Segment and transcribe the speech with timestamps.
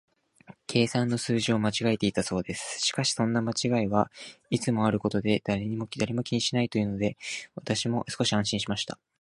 [0.65, 2.79] 計算の数字を間違えたのだそうです。
[2.79, 4.09] しかし、そんな間違いは
[4.49, 7.17] いつもあることで、誰も気にするものはないというので、
[7.55, 8.97] 私も少し安心しました。